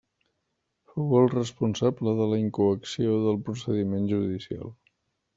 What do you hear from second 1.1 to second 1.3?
el